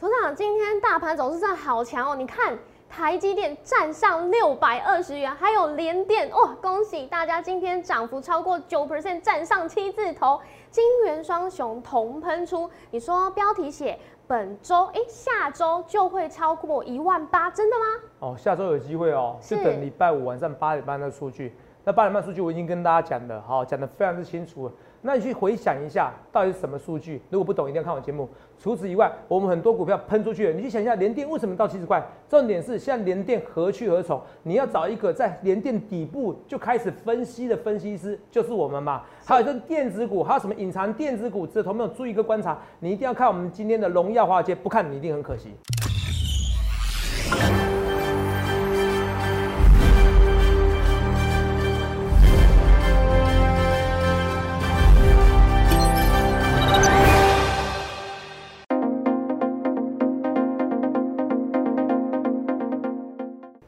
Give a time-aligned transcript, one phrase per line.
[0.00, 2.14] 头长，今天大盘走势真的好强哦！
[2.14, 2.56] 你看
[2.88, 10.40] 台积电站上六百二十元，还有联电哇，恭喜大家今天涨幅超过九 percent，站上七字头，
[10.70, 12.70] 金元双雄同喷出。
[12.92, 13.98] 你说标题写
[14.28, 17.84] 本周哎，下周就会超过一万八，真的吗？
[18.20, 21.56] 哦，下周有机会哦，就等礼拜五晚上八点半的数据。
[21.82, 24.70] 那八点半数据我已经跟大家讲的，好，讲的非常之清楚。
[25.00, 27.20] 那你去回想一下，到底是什么数据？
[27.30, 28.28] 如果不懂，一定要看我节目。
[28.60, 32.04] 除此以外，我们很多股票喷出去了，你去想一下，联电为什么到七十块？
[32.28, 34.20] 重点是现在联电何去何从？
[34.42, 39.02] 你要找一个在联电底部就开始分析的分析师，就是我们嘛。
[39.24, 41.46] 还有这电子股，还有什么隐藏电子股？
[41.46, 45.52] 这头没有注意一个观察，你一定要看我们今天的荣耀华尔街，不看你一定很可惜。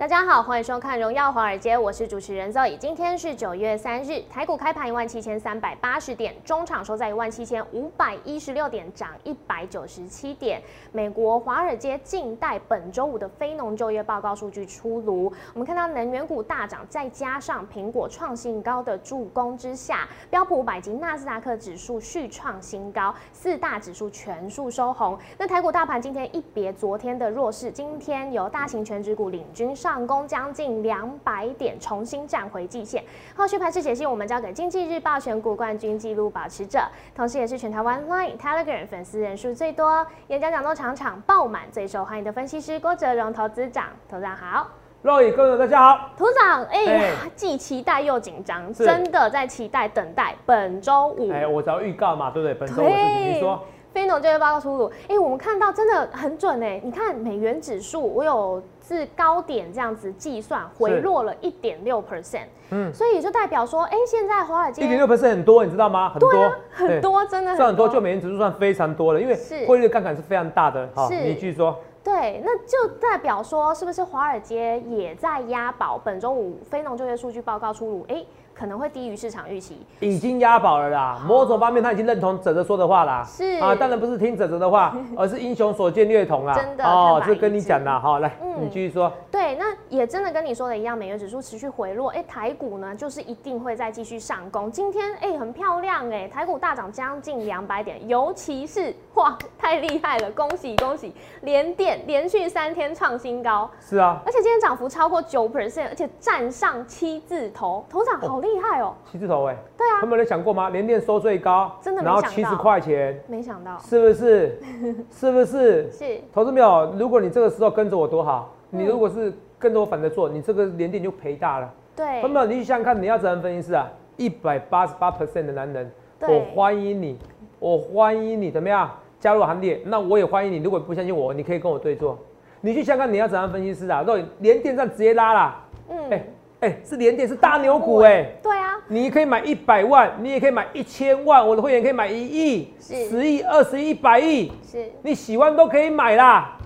[0.01, 2.75] 大家好，欢迎收看《荣耀华尔街》，我是主持人 Zoe。
[2.79, 10.63] 今天是九月三日，台股开盘一万七千三百八十点，中场收在一万七千五百一十六点，涨一百九十七点。
[10.91, 25.19] 美国华尔街近代本周五的非农就业报告数据出炉，我们看到能源股大涨，再加上苹果创新高的助攻之下，标普五百及纳斯达克指数续创新高，四大指数全数收红。
[25.37, 29.90] 那台股大盘今天一别昨天的弱势，今天由大型全指股领军上。
[29.91, 33.03] 上攻将近两百点，重新站回季线。
[33.37, 36.79] 后续盘势解析，我们交给经济日报选股冠军纪录保持者，
[37.13, 43.87] 同时也是全台湾 Line Telegram 粉丝人数最多、演讲讲座场场爆满、最受欢迎的分析师郭哲荣投资长。
[44.09, 44.71] 投资长好，
[45.03, 46.11] 各位大家好。
[46.17, 51.33] 投资长，哎，既期待又紧张，真的在期待等待本周五。
[51.33, 52.55] 哎，我只要预告嘛，对不对？
[52.55, 53.61] 本周五你说。
[53.93, 56.81] 非农就业报告出炉，哎，我们看到真的很准哎！
[56.85, 66.11] 你看美元指数，我有自高点这样子计算，回落了一点六 percent，嗯，所以就代表说，哎，现在华尔街一点六 percent 很多，你知道吗？
[66.11, 69.37] 很多，很多，真的算很多，就美元指数算非常多了，因为
[69.67, 70.89] 汇率杠杆是非常大的。
[70.95, 71.77] 好，你继续说。
[72.03, 76.01] 对，那就代表说，是不是华尔街也在押宝？
[76.03, 78.25] 本周五非农就业数据报告出炉，哎。
[78.61, 81.19] 可能会低于市场预期，已经押宝了啦。
[81.27, 83.25] 某种方面，他已经认同哲哲说的话啦。
[83.27, 86.53] 是啊，当然不是听哲哲的话， 而是英雄所见略同啦。
[86.53, 88.19] 真的哦，这跟你讲的哈。
[88.19, 89.11] 来，你继续说。
[89.31, 94.71] 对，那也真的跟你说的一样，美元指数持续回落，哎，台股呢就是一定会再继续上攻。
[94.71, 103.71] 今天哎很漂亮哎，台股大涨将近两百点，尤其是哇太厉害了，恭喜恭喜，连电连续三天创新高。
[103.81, 108.95] 是啊，而且今天涨幅超过九 percent，而且站上七字头，头涨好厉害哦。
[109.05, 110.71] 七字头哎，对啊，他们有人想过吗？
[110.71, 114.59] 连电收最高，真的，然后七十块钱，没想到，是不是？
[115.13, 115.93] 是不是？
[115.93, 116.21] 是。
[116.33, 116.93] 投资没有？
[116.99, 118.55] 如果你这个时候跟着我多好。
[118.73, 121.69] 你如果是跟着我反着做，你这个连电就赔大了。
[121.97, 123.91] 对，朋友你去想想看，你要怎样分析师啊？
[124.17, 125.91] 一百八十八 percent 的男人，
[126.21, 127.19] 我欢迎你，
[127.59, 128.89] 我欢迎你，怎么样
[129.19, 129.83] 加入行列？
[129.87, 130.59] 那我也欢迎你。
[130.59, 132.17] 如果不相信我，你可以跟我对坐。
[132.61, 134.03] 你去想想看，你要怎样分析师啊？
[134.07, 136.25] 如果连电站直接拉啦，嗯，哎
[136.61, 146.57] 哎，是连电是大牛股哎，对啊，你可以买一百万，你也可以买一千万，我的会员可以买一亿、十亿、二十亿、一百亿，是，你喜欢都可以买啦。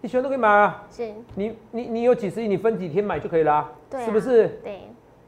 [0.00, 4.48] 你喜欢都可以买啊，是，你你你有几十亿，你分几天买就可以了，对，是不是？
[4.62, 4.80] 对，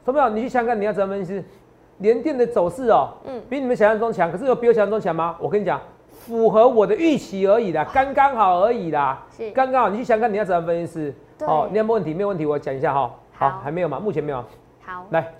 [0.04, 0.28] 同没有？
[0.28, 1.42] 你去想想，你要怎么分析？
[1.98, 5.34] 连电的走势哦，嗯，比你们想象中强，可是有比我想象中强吗？
[5.40, 9.88] 我跟你讲，符合我的预期而已啦，刚刚好而已啦，是，刚刚好。
[9.88, 11.14] 你去想想，你要怎么分析？
[11.40, 12.12] 哦，你有没有问题？
[12.12, 13.10] 没有问题，我讲一下哈。
[13.38, 14.00] 好，还没有吗？
[14.00, 14.44] 目前没有。
[14.84, 15.32] 好，来。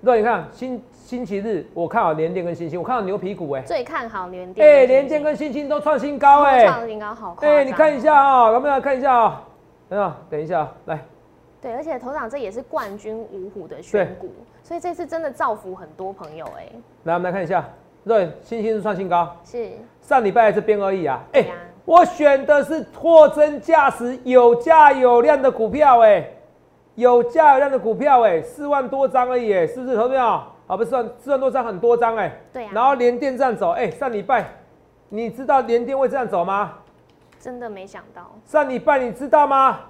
[0.00, 4.66] 那你看星星期日，我看好联电跟星星，我看好牛皮股哎，最看好联电。
[4.66, 7.48] 哎，联电跟星星都创新高哎，创新高好快。
[7.48, 9.42] 哎，你看一下啊，有没有看一下啊？
[9.88, 10.98] 等下，等一下，来。
[11.62, 14.30] 对，而且头长这也是冠军五虎的选股，
[14.62, 16.68] 所以这次真的造福很多朋友哎。
[17.04, 17.64] 来，我们来看一下，
[18.06, 19.70] 对，星星是创新高，是
[20.02, 21.18] 上礼拜这边而已啊。
[21.32, 21.46] 哎，
[21.86, 26.28] 我选的是货真价实、有价有量的股票哎。
[26.94, 29.96] 有价有量的股票，哎，四万多张而已，哎，是不是？
[29.96, 30.26] 投票
[30.66, 32.32] 啊，不是算四万多张，很多张，哎。
[32.52, 32.70] 对啊。
[32.72, 34.46] 然后连电这样走，哎，上礼拜
[35.08, 36.74] 你知道连电会这样走吗？
[37.40, 38.30] 真的没想到。
[38.44, 39.80] 上礼拜你知道吗？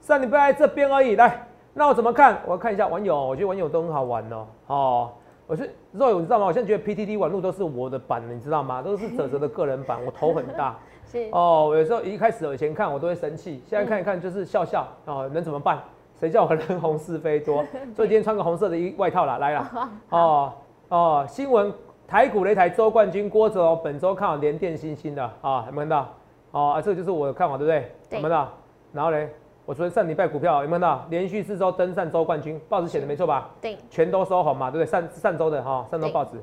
[0.00, 1.16] 上礼拜在这边而已。
[1.16, 2.38] 来，那我怎么看？
[2.46, 4.46] 我看一下网友，我觉得网友都很好玩哦。
[4.68, 5.10] 哦，
[5.46, 6.46] 我是肉友你知道吗？
[6.46, 8.80] 我现在觉得 PTT 网络都是我的版，你知道吗？
[8.80, 10.76] 都是泽泽的个人版， 我头很大。
[11.04, 11.28] 是。
[11.32, 14.88] 哦，有时候一开始以前看我都会生气，现在看一看就是笑笑。
[15.04, 15.78] 哦，能怎么办？
[16.22, 17.64] 谁叫我人红是非多？
[17.96, 19.90] 所以今天穿个红色的衣外套啦，来了。
[20.10, 20.52] 哦
[20.88, 21.72] 哦，新闻
[22.06, 26.14] 台股擂台周冠军郭哲哦，本周看好联电新兴的啊，有没有看到？
[26.52, 27.92] 哦，啊，这个就是我的看法，对不对？
[28.08, 28.52] 对有没有看到？
[28.92, 29.28] 然后呢，
[29.66, 31.04] 我昨天上礼拜股票有没有看到？
[31.10, 33.50] 连续四周登上周冠军，报纸写的没错吧？
[33.60, 34.88] 对，全都收红嘛，对不对？
[34.88, 36.36] 上上周的哈，上周对报纸，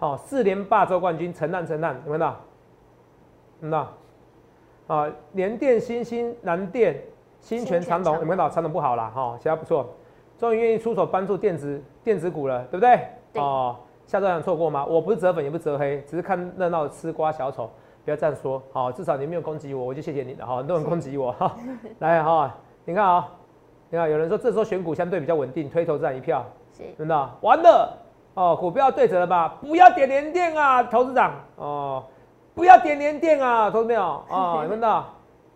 [0.00, 2.26] 好、四连霸周冠军，承让承让，有没有看到？
[3.60, 3.70] 有没有看
[4.88, 4.96] 到？
[4.96, 7.00] 啊，联电、新兴、南电、
[7.40, 8.48] 新泉、长隆，有没有看到？
[8.48, 9.86] 长隆不好啦，哈、其他不错，
[10.38, 13.00] 终于愿意出手帮助电子电子股了，对不对？
[13.32, 13.76] 对哦，
[14.06, 14.84] 下周想错过吗？
[14.84, 17.70] 我不是折粉，也不是折黑，只是看热闹的吃瓜小丑，
[18.04, 21.56] 不要这样说，好、至少你没有攻击我，我就谢谢你了，哈、很多人攻击我，哈，
[22.00, 22.54] 来哈、
[22.84, 23.28] 你看啊、
[23.90, 27.96] 你看有人说这时候选股相对比较稳定，推投资人一票，是真的完了
[28.34, 29.56] 哦，股票对折了吧？
[29.60, 32.04] 不要点连电啊，投资长哦，
[32.54, 35.04] 不要点连电啊，投资没有哦，有没有看到？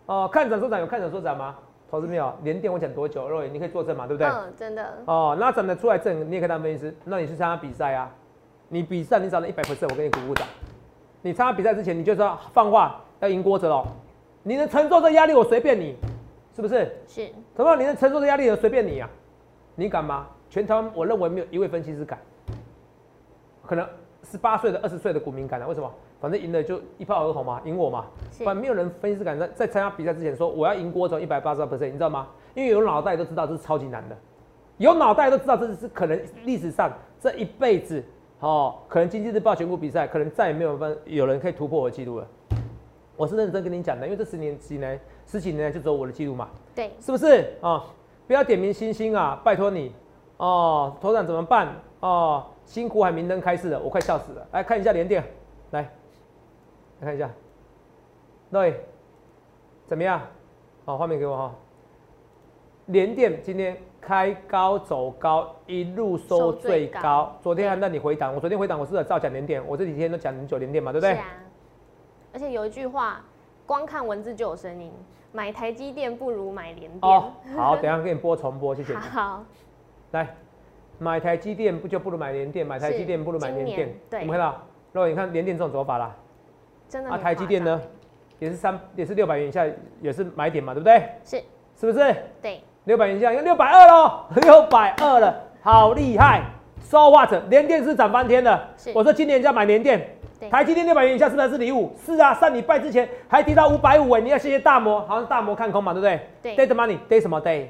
[0.05, 1.55] 哦，看涨说涨有看涨说涨吗？
[1.93, 2.33] 投资没有？
[2.41, 3.29] 连电我讲多久？
[3.29, 4.27] 若你可以作证嘛，对不对？
[4.27, 6.95] 嗯，真的，哦，那涨得出来证，你也可以当分析师。
[7.03, 8.09] 那你去参加比赛啊？
[8.67, 10.47] 你比赛你涨了一百 percent，我给你鼓鼓掌。
[11.21, 13.85] 你参加比赛之前，你就知道放话要赢郭哲哦。
[14.41, 15.95] 你能承受这压力，我随便你，
[16.55, 16.91] 是不是？
[17.07, 19.07] 是怎么你能承受这压力，我随便你啊？
[19.75, 20.25] 你敢吗？
[20.49, 22.17] 全台湾我认为没有一位分析师敢。
[23.67, 23.87] 可能
[24.23, 25.67] 十八岁的、二十岁的股民敢啊？
[25.67, 25.93] 为什么？
[26.23, 28.05] 反正赢了就一炮而红嘛，赢我嘛。
[28.31, 32.29] 是不然没有人分析师敢在在参加比赛之前说我要赢郭总一百八十二 percent，你知道吗？
[32.53, 34.15] 因为有脑袋都知道这是超级难的，
[34.77, 36.89] 有脑袋都知道这是可能历史上
[37.19, 38.01] 这一辈子
[38.39, 42.27] 哦，可能经济日报全国比赛可能再也没有分有人可以突破我的记录了。
[43.17, 44.97] 我是认真跟你讲的，因为这十年几年
[45.27, 47.83] 十几年来就只有我的记录嘛，对，是不是啊、
[48.25, 49.91] 不要点名星星啊，拜托你
[50.37, 51.67] 哦，头长怎么办
[51.99, 52.45] 哦？
[52.65, 54.47] 辛苦还明灯开市了，我快笑死了。
[54.53, 55.21] 来看一下连电，
[55.71, 55.87] 来
[57.03, 57.29] 来看一下，
[58.49, 58.85] 对，
[59.85, 60.21] 怎么样？
[60.85, 61.53] 好、画面给我哈、
[62.85, 66.93] 连电今天开高走高，一路收收最高。
[66.93, 69.61] 最高昨天还让你回档，我昨天回档我是不是照讲连电？
[69.67, 71.13] 我这几天都讲很久连电嘛，对不对？
[71.13, 71.25] 是啊。
[72.33, 73.21] 而且有一句话，
[73.65, 74.91] 光看文字就有声音，
[75.33, 77.01] 买台积电不如买联电。
[77.01, 78.99] 哦，好，等一下给你播重播，谢谢你。
[79.11, 79.43] 好，
[80.11, 80.35] 来，
[80.99, 82.65] 买台积电不就不如买联电？
[82.65, 83.93] 买台积电不如买联电。
[84.09, 84.61] 对有没有看到？
[84.93, 86.15] 如果你看联电这种走法啦，啊，
[86.89, 87.81] 真的很台积电呢？
[88.39, 89.65] 也是三，也是六百元以下，
[90.01, 91.09] 也是买点嘛，对不对？
[91.23, 91.37] 是，
[91.79, 92.15] 是不是？
[92.41, 96.41] 对，六百元以下，六百二喽， 六百二了，好厉害
[96.81, 97.31] ！So what？
[97.49, 98.69] 联电是涨翻天了。
[98.93, 100.17] 我说今年就要买联电，
[100.51, 101.95] 台积电六百元以下是不是是礼物？
[102.05, 106.55] 是啊，上礼拜之前还跌到五百五哎，你要谢谢大摩，好像大摩看空嘛，对不对？
[106.55, 107.67] 对 Day the money, day 什么 day？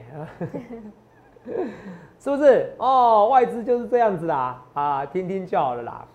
[2.17, 2.73] 是不是？
[2.77, 6.05] 哦，外资就是这样子啦，啊，听听就好了啦。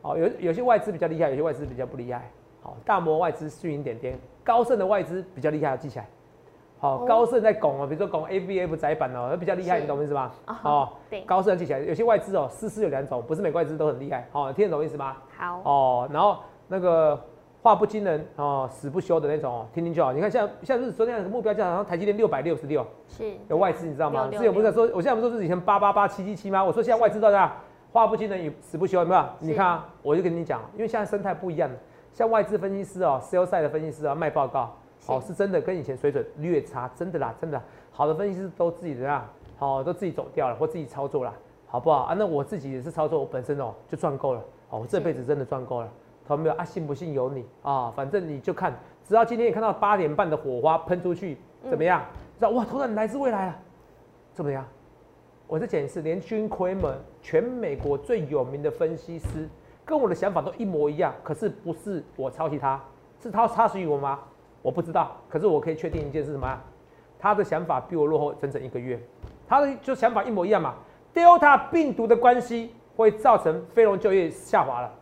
[0.00, 2.30] 哦，有有些外资比较厉害，有些外资比较不厉害。
[2.66, 6.08] 好、大摩外资虚盈点点，高盛的外资比较厉害，要记起来。
[6.78, 10.32] 好、哦高盛在拱啊，比如说拱 A B F 窄板哦，那比较厉害，你懂我意思吗？
[10.46, 14.26] 哦哦，对高盛记起来，有些外资哦，丝丝有两种，不是每个外资都很厉害。
[14.32, 15.16] 好、听得懂意思吗？
[15.38, 17.16] 好，哦，然后那个
[17.62, 20.12] 话不惊人哦，死不休的那种哦，听听就好。
[20.12, 26.64] 你看像像是昨天的目标价，然后台积电六百六十六，是有外资你知道吗？666之前不是在说，我现在不是说是以前八八八七七七吗？
[26.64, 27.52] 我说现在外资到哪？
[27.92, 29.24] 话不惊人，死不休，有没有？
[29.38, 31.76] 你看啊，我就跟你讲，因为现在生态不一样了，
[32.16, 37.64] 像外资分析师哦，sell side 的分析师啊，卖报告，是哦，是真的跟以前水准略差，真的啦，真的啦。
[37.92, 39.22] 好的分析师都自己怎样，
[39.58, 41.34] 好、都自己走掉了，或自己操作了，
[41.66, 42.14] 好不好啊？
[42.18, 44.40] 那我自己也是操作，我本身哦就赚够了，
[44.70, 45.92] 哦，我这辈子真的赚够了。
[46.26, 46.64] 同没有啊？
[46.64, 48.74] 信不信由你啊，反正你就看，
[49.06, 51.36] 直到今天你看到八点半的火花喷出去，
[51.68, 52.02] 怎么样？
[52.38, 53.58] 知道哇，头长你来自未来啊，
[54.32, 54.66] 怎么样？
[55.46, 59.46] 我再讲一次，连军奎门，全美国最有名的分析师，
[59.86, 62.78] 跟我的想法都一模一样，可是不是我抄袭他，
[63.22, 64.18] 是他抄袭我吗？
[64.60, 66.60] 我不知道，可是我可以确定一件事什么啊？
[67.18, 69.00] 他的想法比我落后整整一个月，
[69.46, 70.74] 他的就想法一模一样嘛。
[71.14, 74.92] Delta 病毒的关系会造成非农就业下滑了。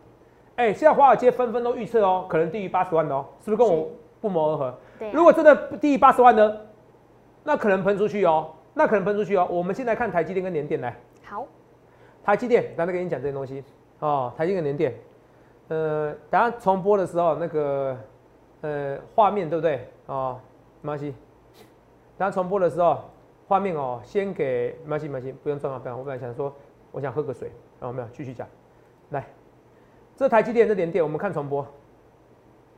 [0.55, 3.89] 哎、现在华尔街纷纷都预测哦，可能低于八十万的哦，是不是跟我
[4.21, 4.73] 不谋而合？
[5.11, 6.57] 如果真的低于八十万呢，
[7.43, 9.47] 那可能喷出去哦，那可能喷出去哦。
[9.49, 11.45] 我们现在看台积电跟联电来，好，
[12.23, 13.61] 台积电，刚才跟你讲这些东西
[13.99, 14.93] 哦，台积电跟联电，
[15.69, 17.97] 呃，等下重播的时候那个
[18.61, 19.87] 呃画面对不对？
[20.07, 20.39] 哦，
[20.81, 21.15] 没关系，
[22.17, 22.99] 等下重播的时候
[23.47, 25.97] 画面哦，先给没关系没关系，不用转了，不用。
[25.97, 26.53] 我本来想说，
[26.91, 28.47] 我想喝个水，然后没有继续讲，
[29.09, 29.25] 来，
[30.15, 31.63] 这台积电这联电，我们看重播，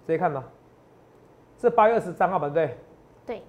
[0.05, 0.43] 直接看吧。
[1.57, 2.77] 这八月二十三号吧，对不对？
[3.25, 3.43] 对，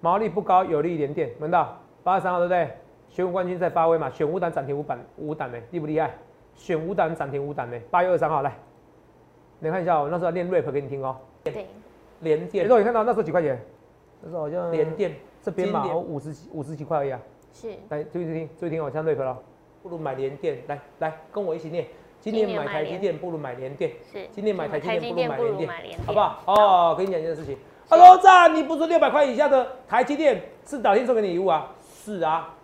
[0.00, 1.76] 毛利不高，有利联电，闻到？
[2.02, 2.76] 八十三号对不对？
[3.12, 6.14] 选股冠军在发威嘛，选五档涨停五板五档呢，厉不厉害？
[6.56, 8.56] 选五档涨停五档呢，八月二十三号来，
[9.58, 11.14] 你看一下，我那时候练 rap 给你听哦。
[11.44, 11.66] 对，
[12.20, 13.60] 联电，你看到那时候几块钱？
[14.22, 17.20] 那时候好像联电这边嘛，我五十几五十几块而已啊。
[17.52, 19.38] 是，来注意听，注意听，我像 rap 了，
[19.82, 21.86] 不如买联电，来来跟我一起念，
[22.18, 26.42] 今年买台积电不如买联电，是，今年买台积电不如买联电，好不好？
[26.46, 27.58] 哦，跟你讲一件事情
[27.90, 31.70] ，Hello，赞，你不是六百块以下的台积电是导天送给你礼物啊？
[31.82, 32.54] 是啊，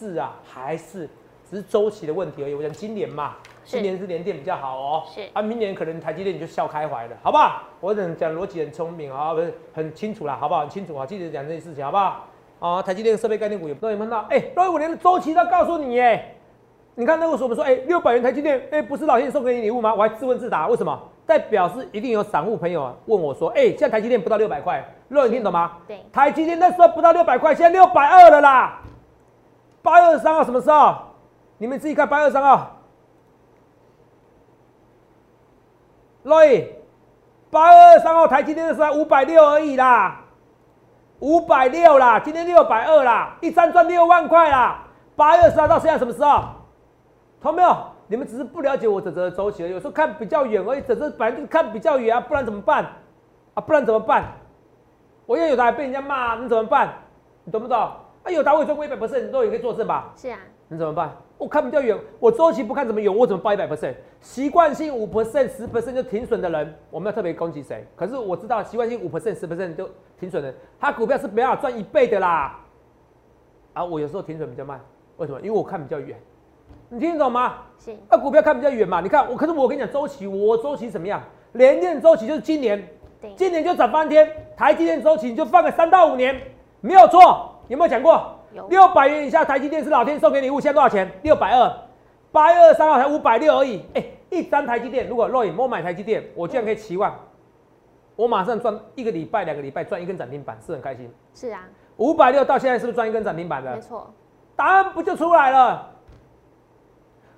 [0.00, 1.06] 是啊，还是
[1.50, 2.54] 只是周期的问题而已。
[2.54, 7.64] 我讲今年嘛，今年是联电比较好哦，是啊，明年可能台积电你就笑开怀了，好不好？
[7.80, 10.62] 我讲讲逻辑很聪明啊，不是很清楚啦，好不好？
[10.62, 12.26] 很清楚啊，记得讲这件事情，好不好？
[12.60, 16.36] 啊，台积电设备概念股有都有看到，哎，六五年的周期都告诉你，耶。
[16.94, 19.94] 你看那个时候我们说，哎，六百元台积电，哎，不是老天送给你礼物吗？
[19.94, 20.98] 我还自问自答，为什么？
[21.26, 25.78] 代表是一定有散户朋友啊问我说，哎，现在台积电不到六百块，肉你听懂吗？
[25.86, 28.82] 对，台积电那时候不到六百块，现在六百二了啦。
[29.82, 30.94] 八月二十三号什么时候？
[31.58, 32.76] 你们自己看八月二十三号。
[36.22, 36.66] 罗毅，
[37.50, 40.20] 八月二十三号台积电的时候五百六而已啦，
[41.20, 44.84] 五百六啦，今天六百二啦，一张赚六万块啦。
[45.16, 46.44] 八月二十三到现在什么时候？
[47.40, 47.76] 同没有？
[48.06, 50.80] 你们只是不了解我整个周期，有时候看比较远而已。
[50.82, 52.84] 整个反正就看比较远啊，不然怎么办？
[53.54, 54.24] 啊，不然怎么办？
[55.26, 56.92] 我又有的还被人家骂，你怎么办？
[57.44, 57.90] 你懂不懂？
[58.22, 60.12] 啊，有打我赚过一百 percent，你都也可以作证吧？
[60.16, 60.38] 是啊。
[60.68, 61.16] 你怎么办？
[61.36, 63.94] 我看比较远，我周期不看怎么远，我怎么报一百 percent？
[64.20, 67.84] 习惯性五 percent、十 percent 就停损的人，我们要特别攻击谁？
[67.96, 72.60] 可是我知道习惯性五 percent、十 percent 就停损的，他股票是没办法赚一倍的啦。
[73.72, 74.80] 啊，我有时候停损比较慢，
[75.16, 75.40] 为什么？
[75.40, 76.16] 因为我看比较远。
[76.88, 77.58] 你听得懂吗？
[77.78, 77.96] 是。
[78.08, 79.00] 那股票看比较远嘛？
[79.00, 81.20] 你看我，可是我跟你讲周期，我周期怎么样？
[81.52, 82.86] 连电周期就是今年，
[83.34, 84.30] 今年就涨翻天。
[84.56, 86.40] 台积电周期你就放个三到五年，
[86.80, 87.49] 没有错。
[87.70, 88.34] 有没有讲过？
[88.52, 88.66] 有。
[88.66, 91.08] 六百元以下台积电是老天送给礼物，现在多少钱？
[91.22, 91.72] 六百二。
[92.32, 93.84] 八月二十三号才五百六而已。
[93.94, 97.14] 哎，一张台积电，如果若隐我买台积电，我居然可以期望，
[98.16, 101.08] 我马上赚一个礼拜、两个礼拜赚一根涨停板，是很开心。
[101.32, 101.62] 是啊。
[101.98, 103.72] 五百六到现在是不是赚一根涨停板的？
[103.72, 104.12] 没错。
[104.56, 105.90] 答案不就出来了？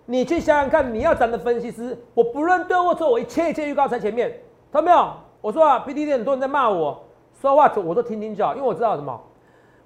[0.07, 4.33] 你去想想看，你要涨的分析师，我不论对或错，我一切一切预告在前面，
[4.73, 5.13] 看到没有？
[5.43, 7.05] 我说啊，P D D 很多人在骂我，
[7.39, 9.21] 说话我都听听就好，因为我知道什么，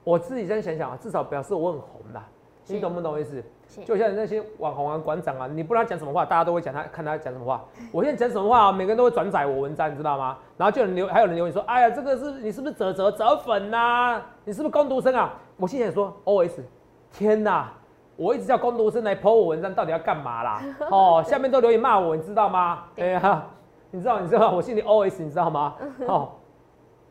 [0.06, 2.24] 我自己先想想啊，至少表示我很红啦，
[2.68, 3.42] 你懂不懂意思？
[3.84, 7.64] 就像那些网红啊、馆长啊，你不知道讲什么话，大家都会讲他，看他讲什么话。
[7.90, 10.38] 我现在讲什么话，啊每个人都会转载我文章，你知道吗？
[10.56, 14.22] 然后就有人留，还有人留言说，哎呀，这个是你是不是折折折粉呐？
[14.44, 15.34] 你是不是攻读生啊？
[15.56, 16.64] 我心想说，O S，
[17.10, 17.72] 天哪！
[18.14, 20.62] 我一直叫工读生来剖我文章，到底要干嘛啦？
[20.88, 22.84] 哦，下面都留言骂我，你知道吗？
[22.96, 23.44] 哎呀，
[23.90, 25.74] 你知道，你知道，我心里 OS，你知道吗？
[26.06, 26.30] 哦，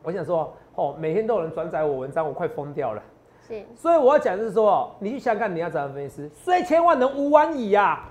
[0.02, 3.02] 我想说，哦，每天都有人转载我文章，我快疯掉了。
[3.46, 8.04] 是，所以我要讲的是说，你去想看你要怎样分析师，虽千万能无万矣呀。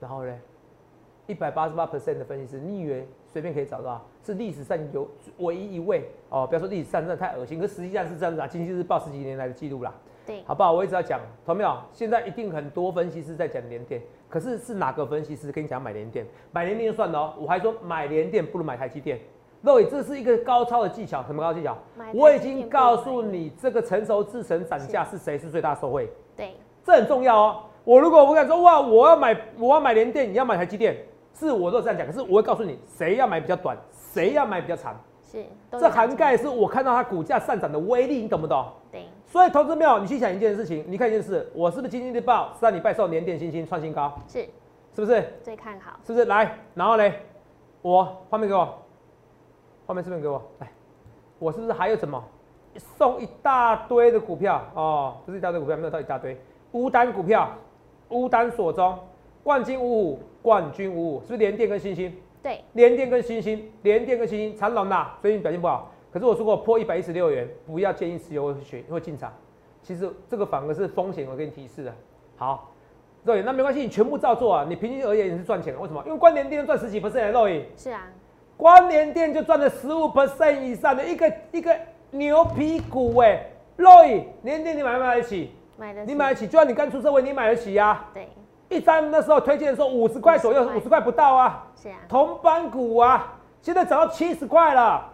[0.00, 0.34] 然后呢，
[1.26, 4.04] 一百八十八 percent 的分析师，你以为随便可以找到？
[4.24, 5.06] 是历史上有
[5.38, 9.92] 唯一一位哦，不要说历史上真的太恶心，可实际上是这样子啊，经济日报十几年来的记录啦。
[10.26, 10.72] 对，好不好？
[10.72, 11.76] 我一直要讲，同没有？
[11.92, 16.26] 现在一定很多分析师在讲联电，可是是哪个分析师跟你讲买联电？
[16.50, 19.20] 买联电就算了哦，我还说买联电不如买台积电。
[19.64, 21.74] 各位，这是一个高超的技巧，什么高技巧？
[22.12, 26.12] 我已经告诉你，这个成熟制成涨价是谁是最大受惠？
[26.36, 26.54] 对，
[26.84, 27.62] 这很重要哦。
[27.82, 30.94] 我如果我敢说哇，我要买我要买联电，你要买台积电，
[31.32, 33.74] 是我都这样讲，可是我会告诉你，谁要买比较短，
[34.12, 34.94] 谁要买比较长。
[35.22, 38.66] 是，这涵盖是我看到它股价上涨的威力，你懂不懂？
[38.92, 39.06] 对。
[39.26, 44.12] 所以投资友，你去想一件事情，你看一件事，我是不是经济日报上礼拜受年电星星创新高？
[44.28, 44.42] 是，
[44.94, 45.24] 是不是？
[45.42, 45.92] 最看好。
[46.06, 46.26] 是不是？
[46.26, 47.14] 来，然后嘞，
[47.80, 48.68] 我画面给我，
[49.86, 50.70] 画面视频给我，来，
[51.38, 52.22] 我是不是还有什么
[52.96, 55.16] 送一大堆的股票哦？
[55.26, 56.36] 不是一大堆股票，没有到一大堆，
[56.72, 57.50] 乌单股票，
[58.08, 58.98] 乌单锁中，
[59.42, 62.12] 冠军五五，冠军五五，是不是连电跟星星？
[62.42, 65.90] 对，连电跟星星，连电跟星星，长隆呐，最近表现不好。
[66.10, 69.32] 可是我说过破一百一十六元，不要建议持有或选或进场。
[69.82, 71.94] 其实这个反而是风险，我给你提示的。
[72.36, 72.70] 好，
[73.24, 74.64] 肉眼那没关系，你全部照做啊。
[74.66, 75.78] 你平均而言你是赚钱的。
[75.80, 76.02] 为什么？
[76.06, 77.66] 因为关联电赚十几 percent 肉眼。
[77.76, 78.08] 是啊，
[78.56, 81.76] 关联电就赚了十五 percent 以上的一个一个
[82.10, 83.46] 牛皮股哎，
[83.76, 85.52] 肉眼联电你买不买得起？
[85.76, 86.46] 买得，你买得起？
[86.46, 88.04] 就算你刚出社会，你买得起呀？
[88.14, 88.28] 对。
[88.68, 91.66] 一张那时候推荐的时候五十块左右，五十块不到啊。
[91.76, 91.96] 是啊。
[92.08, 95.10] 同班股啊，现在涨到七十块了。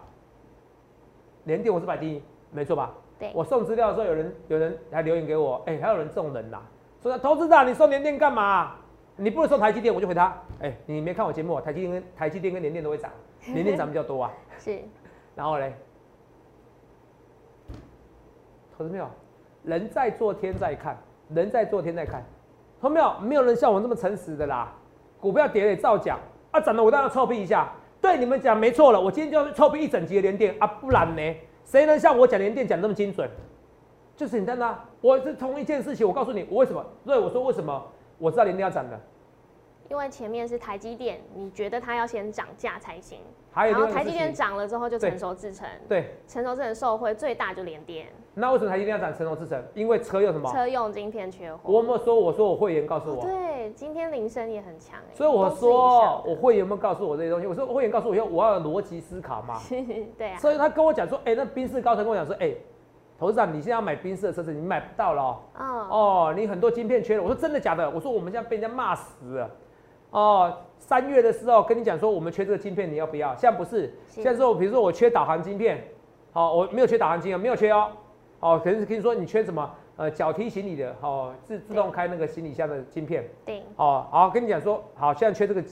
[1.45, 2.21] 联电我是排第一，
[2.51, 2.91] 没错吧？
[3.19, 6.59] 对，我送资料的时候，有人有人还留言给我，哎，还有人这种人呐，
[7.01, 8.73] 说投资长，你送联电干嘛？
[9.15, 13.11] 你不能送台积电，我就回他，哎，你没看我节目，台积电跟台积电跟联电都会涨，
[13.47, 14.31] 连电涨比较多啊。
[14.59, 14.79] 是，
[15.35, 15.73] 然后嘞，
[18.77, 19.07] 投资没有？
[19.63, 20.97] 人在做天在看，
[21.29, 22.23] 人在做天在看，
[22.79, 23.13] 投没有？
[23.19, 24.73] 没有人像我这么诚实的啦，
[25.19, 26.19] 股票跌了也照讲，
[26.51, 27.71] 啊涨了我当然臭屁一下。
[28.01, 31.35] 对你们讲没错了，我今天就要臭屁一整集的连电啊，不然呢？
[31.63, 33.29] 谁能像我讲连电讲那么精准？
[34.15, 36.83] 就是你啊，我是同一件事情，我告诉你，我为什么？
[37.05, 38.99] 所以我说为什么我知道连电要涨的，
[39.91, 43.19] 因为前面是台积电，你觉得它要先涨价才行。
[43.51, 49.61] 还有然后台积电涨了之后就成熟制成，对，成熟制成受惠最大就联电，那为什么台积电要涨成熟制程？
[49.73, 50.49] 因为车用什么？
[50.49, 51.59] 车用晶片缺货。
[51.65, 52.15] 我有没有说？
[52.17, 57.45] 我说我会员告诉我，对，今天铃声也很强哎，所以我说我会员有没有告诉我这些东西？
[57.47, 59.59] 我说会员告诉我以后，我要有逻辑思考嘛。
[60.17, 62.55] 对啊，所以他跟我讲说，哎、那宾士高层跟我讲说，哎、
[63.19, 65.37] 董事长，你现在要买宾士的车子，你买不到了哦。
[65.59, 67.21] 嗯，哦，你很多晶片缺了。
[67.21, 67.89] 我说真的假的？
[67.89, 69.51] 我说我们现在被人家骂死了。
[70.11, 73.35] 哦，三月的时候跟你讲说我们缺这个晶片，你要不要？
[73.35, 75.83] 现在不是，是现在说比如说我缺导航晶片，
[76.31, 77.91] 好、我没有缺导航晶片，没有缺哦。
[78.39, 79.69] 哦，可是跟你说你缺什么？
[79.97, 83.23] 呃，脚踢行李的，哦，自自动开那个行李箱的晶片。
[83.45, 85.63] 对，哦，好，跟你讲说，好，现在缺这个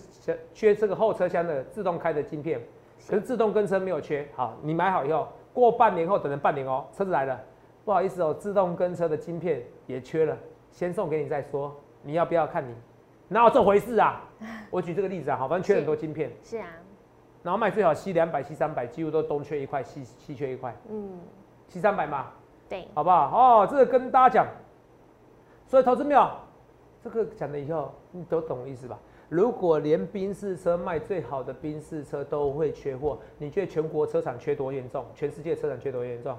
[0.54, 2.62] 缺这个后车厢的自动开的晶片，
[3.08, 4.28] 可是自动跟车没有缺。
[4.36, 7.40] 好，你买好以后，过半年后等了半年哦，车子来了，
[7.84, 10.38] 不好意思哦，自动跟车的晶片也缺了，
[10.70, 12.72] 先送给你再说，你要不要看你？
[13.30, 14.22] 哪有这回事啊？
[14.70, 16.68] 我举这个例子啊，好，反正缺很多晶片，是啊，
[17.44, 21.20] 然后卖最好 C 两百、C 三百，几乎都东缺一块，西西缺一块嗯
[21.68, 22.28] ，，C 三百嘛，
[22.68, 23.62] 对，好不好？
[23.64, 24.48] 哦，这个跟大家讲，
[25.68, 26.30] 所以投资没有
[27.04, 29.00] 这个讲了以后，你都懂我意思吧？
[29.30, 35.06] 如果连宾士车卖最好的宾士车都会缺货，你觉得全国车厂缺多严重？
[35.14, 36.36] 全世界车厂缺多严重？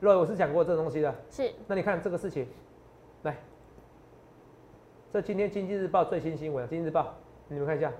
[0.00, 1.14] 肉，我是讲过这个东西的。
[1.30, 2.48] 是，那你看这个事情，来，
[5.12, 7.00] 这今天《经济日报》最新新闻，《经济日报》
[7.48, 7.88] 你们看一下，《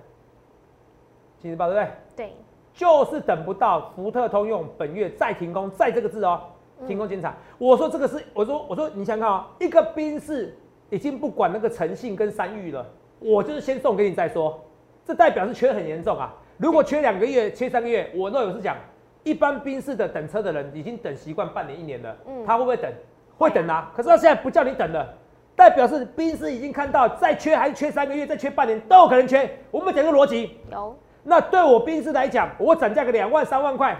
[1.41, 2.25] 经济日报》对不对？
[2.25, 2.33] 对，
[2.73, 6.43] 就是等不到福特通用本月再停工，再这个字哦，
[6.79, 7.35] 嗯停工检查。
[7.57, 10.57] 我说这个是，我说我说你想想看啊、一个宾士
[10.89, 12.89] 已经不管那个诚信跟山域了，
[13.19, 14.63] 我就是先送给你再说，
[15.03, 16.33] 这代表是缺很严重啊。
[16.55, 18.77] 如果缺两个月、缺三个月，我那有是讲，
[19.25, 22.89] 一般宾士的等车的人已经等习惯半年、一年了，嗯他会不会等？
[23.37, 23.91] 会等啊。
[23.93, 25.17] 可是他现在不叫你等了。
[25.61, 29.47] 代表是宾士已经看到，再缺还是缺三个月，再缺半年都有可能缺。
[29.69, 33.95] 我们讲个逻辑，有，那对我宾士来讲，我涨价个两万三万块，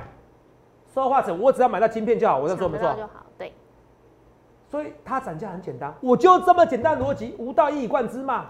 [0.91, 2.91] 说话成我只要买到晶片就好，我这样说没错。
[2.96, 3.54] 就好，对，
[4.71, 8.47] 所以它涨价很简单，我就这么简单逻辑，无道一以贯之嘛，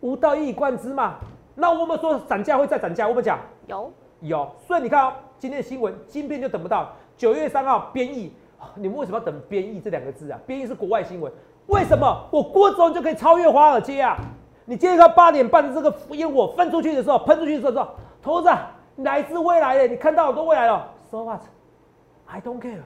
[0.00, 1.14] 无道一以贯之嘛。
[1.54, 6.92] 那我们说涨价会再涨价，我们讲有，有，所以你看哦，今天的新闻，晶片就等不到。
[7.16, 10.38] 九月三号编译，啊你们为什么要等编译这两个字啊？
[10.46, 11.32] 编译是国外新闻，
[11.70, 14.16] 为什么我郭总就可以超越华尔街啊？
[14.64, 17.88] 你今天到八点半的这个烟火喷出去的时候，喷出去的时候，
[18.20, 22.80] 头子啊来自未来的，你看到好多未来了，so what？I don't care。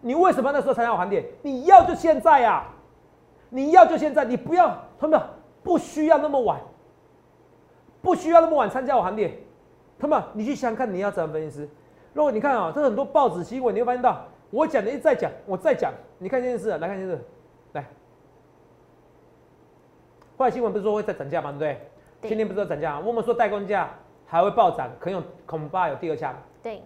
[0.00, 1.24] 你为什么那时候才要还点？
[1.42, 2.64] 你要就现在呀、
[3.50, 5.20] 你要就现在，你不要，他们
[5.62, 6.60] 不需要那么晚，
[8.00, 9.36] 不需要那么晚参加我行列。
[9.98, 11.68] 他们，你去想看，你要怎么分析？
[12.12, 17.24] 如果你看啊、这很多报纸新闻，你会发现到我讲的一再讲，我再讲，你看电视啊，来看电视，
[20.42, 21.52] 后来新闻不是说会再涨价吗？
[21.52, 21.80] 对不对？
[22.22, 23.02] 对今天不是在涨价吗？
[23.06, 23.88] 我们说代工价
[24.26, 26.82] 还会暴涨，可能有恐怕有第二枪，对，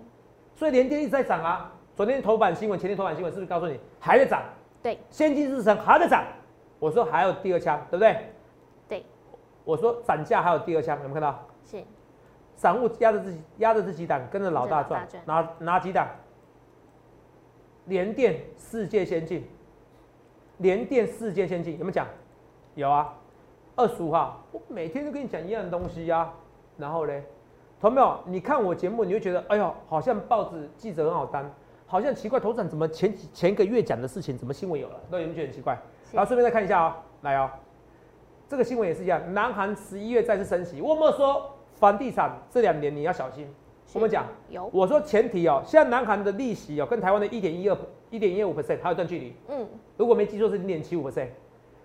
[0.54, 1.72] 所以连电一直在涨啊。
[1.94, 4.42] 昨天头版新闻，前天头版新闻是不是告诉你还在涨？
[4.82, 6.22] 对，先进制程还在涨，
[6.78, 8.26] 我说还有第二枪，对不对？
[8.90, 9.02] 对，
[9.64, 11.42] 我说涨价还有第二枪，有没有看到？
[11.64, 11.82] 是，
[12.56, 16.06] 散户压着自己压着自己档，跟着老大赚跟着，哪哪几档？
[17.86, 19.48] 联电世界先进，
[20.58, 22.06] 联电世界先进有没有讲？
[22.74, 23.14] 有啊，
[23.76, 26.32] 二十五号，我每天都跟你讲一样的东西呀、
[26.78, 27.22] 然后嘞，
[27.78, 28.18] 同没有？
[28.24, 31.44] 你看我节目，你会觉得，哎呦，好像报纸记者很好当，
[31.86, 34.94] 好像奇怪，头长怎么前几前一个月讲的事情，怎么新闻有了？
[35.10, 35.78] 那有没有觉得很奇怪？
[36.10, 37.50] 然后顺便再看一下哦，来哦，
[38.48, 43.46] 这个新闻也是一样，南韩十一月再次升息，我们说房地产这两年你要小心。
[43.92, 47.76] 我们讲，有，我说前提哦，现在南韩的利息哦，跟台湾的一点一二、
[48.08, 49.66] 一点一五 percent 还有一段距离，嗯，
[49.98, 51.28] 如果没记错是零点七五 percent，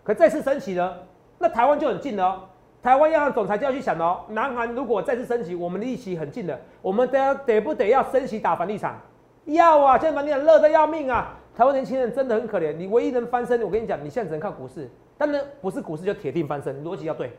[0.04, 0.95] 可再次升息呢，
[1.41, 2.39] 那台湾就很近了哦。
[2.82, 8.99] 台湾央行总裁就要去想了哦，南韩如果再次升息，我们的利息很近的，我们得要得不得要升息打房地产？
[9.45, 11.38] 要啊，现在房地产热得要命啊！
[11.56, 17.32] 台湾年轻人真的很可怜，你唯一能翻身，我跟你讲，你现在只能靠股市，但呢不是股市就铁定翻身，逻辑要对，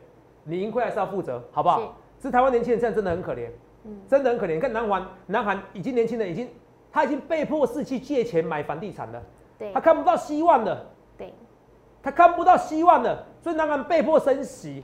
[0.43, 1.79] 你盈亏还是要负责，好不好？
[2.19, 3.49] 是是台湾年轻人现在真的很可怜，
[3.85, 4.53] 嗯真的很可怜。
[4.53, 6.47] 你看南韩，南韩已经年轻人已经，
[6.91, 9.21] 他已经被迫是去借钱买房地产了，
[9.57, 10.85] 对他，看不到希望了。
[11.17, 11.33] 对，
[12.03, 14.83] 他看不到希望了，所以南韩被迫升息，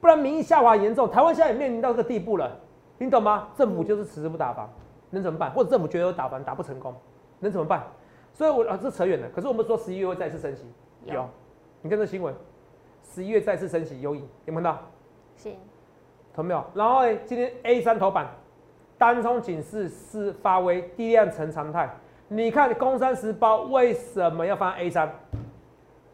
[0.00, 1.10] 不然民意下滑很严重。
[1.10, 2.48] 台湾现在也面临到这个地步了，
[2.96, 3.48] 你懂吗？
[3.56, 4.70] 政府就是迟迟不打房，
[5.10, 5.50] 能怎么办？
[5.50, 6.94] 或者政府觉得有打房打不成功，
[7.40, 7.82] 能怎么办？
[8.32, 9.28] 所以我啊，这扯远了。
[9.34, 10.64] 可是我们说十一月会再次升息，
[11.06, 11.28] 有有，
[11.82, 12.32] 你看这新闻，
[13.02, 14.78] 十一月再次升息有影，有没有看到？
[15.36, 15.50] 是，
[16.36, 16.64] 懂没有？
[16.72, 18.28] 然后呢，今天 A 三头版，
[18.96, 21.90] 单冲警示是发威，低量成常态。
[22.28, 25.12] 你看《工商时报》为什么要放 A 三？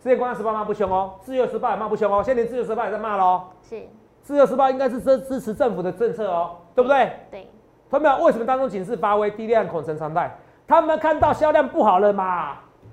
[0.07, 3.43] 之前《工商时报》骂不凶哦，《自由时报》也骂不凶哦，现在连《自由时报》也在骂喽。
[3.61, 3.75] 是，
[4.23, 7.11] 《自由时报》应该是支支持政府的政策哦，对不对？
[7.29, 7.51] 对，
[7.91, 10.39] 他们为什么当中警示发威，低量恐成常态？
[10.69, 12.53] 他们看到销量不好了嘛，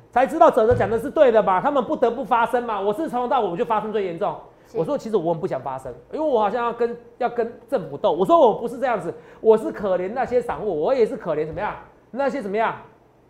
[0.09, 2.81] 才知道哲哲讲的是对的嘛，他们不得不发声嘛。
[2.81, 4.35] 我是从头到尾我就发声最严重。
[4.73, 8.11] 我说其实我很不想发声，因为我好像要跟要跟政府斗。
[8.11, 11.75] 我说我不是这样子，我是可怜那些散户，我也是可怜怎么样？
[12.09, 12.73] 那些怎么样？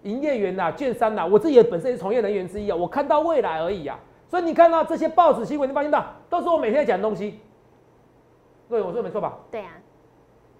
[0.03, 3.99] 营业员呐，券商呐，我自己也本身也是从业人员之一啊，我看到未来而已啊。
[4.29, 7.39] 所以你看到这些报纸新闻，你发现到都是我每天在讲的东西。
[8.69, 9.37] 对，我说没错吧？
[9.51, 9.71] 对啊。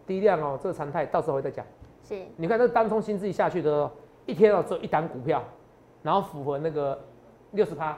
[0.06, 1.66] 低量哦，这个常态到时候会再讲。
[2.08, 2.22] 是。
[2.36, 3.90] 你看这单冲新自己下去的，
[4.26, 5.42] 一天哦只有一档股票，
[6.02, 7.00] 然后符合那个
[7.52, 7.98] 六十趴。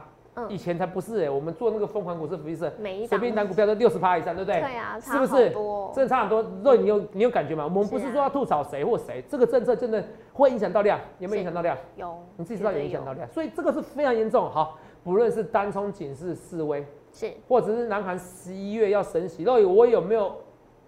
[0.50, 2.70] 以前才不是哎，我们做那个疯狂股市福利社，
[3.08, 4.60] 随便一单股票都六十趴以上，对不对？
[4.60, 5.50] 对啊，是不是？
[5.96, 6.42] 真的差很多。
[6.64, 7.64] 肉，你有你有感觉吗？
[7.64, 11.78] 我们不是说要吐槽谁或谁，这个政策真的会影响到量，有没有影响到量？
[11.96, 14.50] 有，你自己知道有影响到量，所以这个是非常严重。
[14.50, 20.36] 好，不论是单冲警示示威，是，或者是南韩十一月要升息，肉，我有没有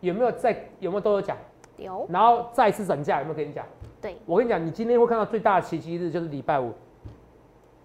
[0.01, 1.38] 有没有在有没有都有讲？
[1.77, 2.05] 有。
[2.10, 3.65] 然后再次涨价有没有跟你讲？
[4.01, 6.73] 对，我跟你讲，你今天会看到最大的奇迹日就是礼拜五，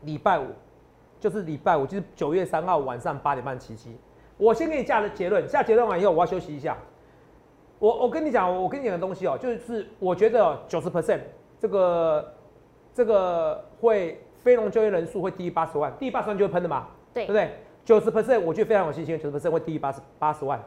[0.03, 0.47] 礼拜五。
[1.23, 3.97] 就是礼拜五，就是九月三号晚上八点半起机。
[4.37, 6.77] 我先给你下的结论，下结论完以后，我要休息一下。
[7.79, 11.21] 我我跟你讲，我跟你讲的东西哦，就是我觉得九十 percent
[11.61, 12.35] 这个
[12.93, 17.53] 这个会非农就业人数会低于八十万，低于八十万就会喷的嘛，对不对？
[17.85, 20.61] 九十 percent 我觉得非常有信心，九十 percent 会低于八十八十万。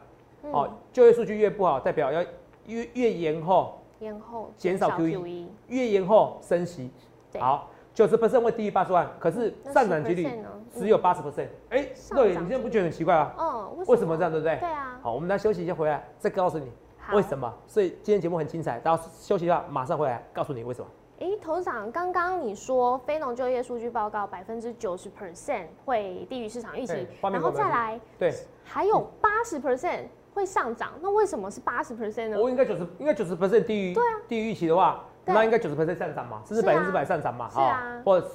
[0.52, 2.24] 哦，就业数据越不好，代表要
[2.66, 6.90] 越越延后，延后减少 QE，越延后升息。
[7.38, 7.68] 好。
[7.96, 10.28] 九十 percent 会低于八十万，可是上涨几率
[10.70, 11.48] 只有八十 percent。
[11.70, 13.34] 哎，对，你现在不觉得很奇怪啊？
[13.38, 14.54] 嗯，为什么这样，对不对？
[14.58, 15.00] 对啊。
[15.02, 16.70] 好，我们来休息一下，回来再告诉你
[17.14, 17.50] 为什么。
[17.66, 20.86] 所以今天节目很精彩，然后休息一下，马上回来告诉你为什么。
[21.20, 28.30] 哎，头长，刚刚你说非农就业数据报告百分之九十 percent 会低于市场预期，然后再来，对，
[28.62, 30.02] 还有八十 percent
[30.34, 32.38] 会上涨，那为什么是八十 percent 呢？
[32.38, 35.02] 我应该九十，应该九十 percent 低于，对啊，低于预期的话。
[35.34, 38.26] 那应该九十 percent 上涨嘛，这是百分之百上涨嘛，啊，或者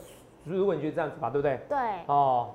[0.44, 1.60] 如果你觉得这样子吧，对不对？
[1.70, 1.78] 对。
[2.08, 2.50] 哦，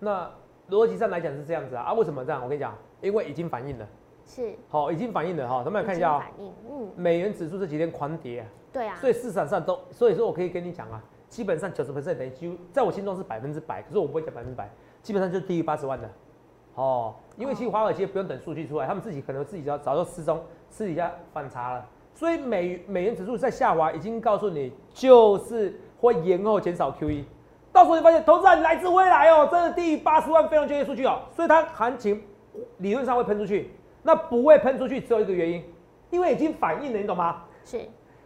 [0.00, 0.28] 那
[0.70, 2.42] 逻辑上来讲是这样子啊，啊，为什么这样？
[2.42, 3.86] 我跟你讲，因为已经反映了。
[4.24, 4.54] 是。
[4.68, 6.18] 好，已经反映了哈，咱们来看一下啊。
[6.18, 6.90] 反映，嗯。
[6.96, 8.44] 美元指数这几天狂跌。
[8.72, 8.96] 对啊。
[8.96, 14.68] 所以市场上都，所以说我可以跟你讲啊，基本上九十 percent 等于几乎在我心中是百分之百，可是我不会讲百分之百，
[15.00, 16.10] 基本上就是低于八十万的。
[16.74, 17.14] 哦。
[17.36, 21.86] 因为其实华尔街不用等数据出来，他们自己可能自己早早就失踪，私底下反查了。
[22.16, 27.22] 所以美美元指数在下滑，已经告诉你就是会延后减少 QE，
[27.70, 32.22] 到时候你发现投资人来自未来哦，真的低于八十万非农就业数据哦，所以它行情
[32.78, 33.70] 理论上会喷出去，
[34.02, 35.62] 那不会喷出去只有一个原因，
[36.08, 37.42] 因为已经反映了，你懂吗？
[37.66, 37.82] 是，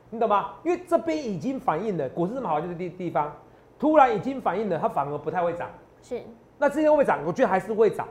[0.09, 0.53] 你懂吗？
[0.63, 3.35] 因为这边已经反映了，股市这么好就是地地方，
[3.77, 5.69] 突然已经反映了，它反而不太会涨。
[6.01, 6.23] 是，
[6.59, 7.19] 那之前会不会涨？
[7.27, 8.07] 我觉得还是会涨，